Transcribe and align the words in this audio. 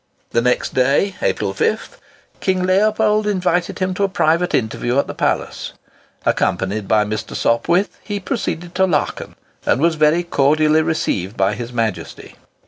The 0.31 0.41
next 0.41 0.73
day 0.73 1.13
(April 1.21 1.53
5th) 1.53 1.89
King 2.39 2.63
Leopold 2.63 3.27
invited 3.27 3.77
him 3.77 3.93
to 3.93 4.03
a 4.03 4.09
private 4.09 4.55
interview 4.55 4.97
at 4.97 5.05
the 5.05 5.13
palace. 5.13 5.73
Accompanied 6.25 6.87
by 6.87 7.05
Mr. 7.05 7.35
Sopwith, 7.35 7.99
he 8.03 8.19
proceeded 8.19 8.73
to 8.73 8.87
Laaken, 8.87 9.35
and 9.63 9.79
was 9.79 9.93
very 9.93 10.23
cordially 10.23 10.81
received 10.81 11.37
by 11.37 11.53
His 11.53 11.71
Majesty. 11.71 12.33